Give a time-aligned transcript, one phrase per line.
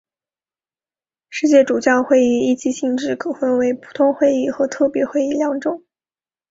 [1.29, 5.83] 世界主教会议依其性质可分为普通会议和特别会议两种。